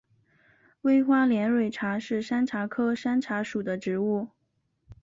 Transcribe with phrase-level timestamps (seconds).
[0.81, 4.29] 微花连蕊茶是山茶科山茶属的植物。